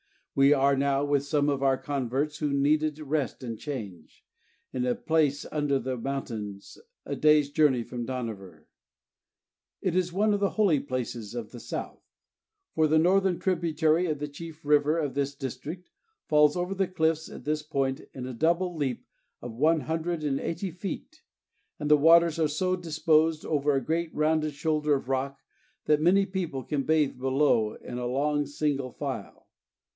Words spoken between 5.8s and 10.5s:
mountains a day's journey from Dohnavur. It is one of